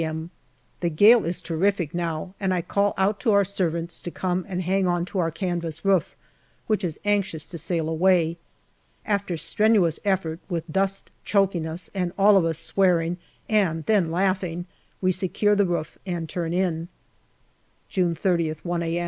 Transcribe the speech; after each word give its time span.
m. 0.03 0.31
The 0.79 0.89
gale 0.89 1.25
is 1.25 1.39
terrific 1.39 1.93
now, 1.93 2.33
and 2.39 2.55
I 2.55 2.63
call 2.63 2.95
out 2.97 3.19
to 3.19 3.33
our 3.33 3.43
servants 3.43 3.99
to 3.99 4.09
come 4.09 4.45
and 4.49 4.63
hang 4.63 4.87
on 4.87 5.05
to 5.05 5.19
our 5.19 5.29
canvas 5.29 5.85
roof, 5.85 6.15
which 6.65 6.83
is 6.83 6.99
anxious 7.05 7.45
JUNE 7.47 7.59
151 7.59 7.59
to 7.59 7.65
sail 7.67 7.93
away. 7.93 8.37
After 9.05 9.37
strenuous 9.37 9.99
effort, 10.03 10.39
with 10.49 10.67
dust 10.71 11.11
choking 11.23 11.67
us, 11.67 11.91
and 11.93 12.13
all 12.17 12.35
of 12.35 12.45
us 12.45 12.57
swearing 12.57 13.17
and 13.47 13.85
then 13.85 14.09
laughing, 14.09 14.65
we 15.01 15.11
secure 15.11 15.55
the 15.55 15.67
roof 15.67 15.99
and 16.03 16.27
turn 16.27 16.51
in. 16.51 16.87
June 17.87 18.15
3Qth, 18.15 18.57
1 18.63 18.81
a. 18.81 18.99